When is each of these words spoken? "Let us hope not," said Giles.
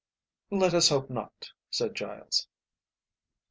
"Let 0.49 0.73
us 0.73 0.89
hope 0.89 1.11
not," 1.11 1.51
said 1.69 1.93
Giles. 1.93 2.47